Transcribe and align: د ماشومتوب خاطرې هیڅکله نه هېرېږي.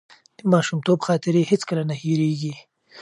د 0.37 0.39
ماشومتوب 0.51 0.99
خاطرې 1.07 1.41
هیڅکله 1.51 1.83
نه 1.89 1.95
هېرېږي. 2.01 2.53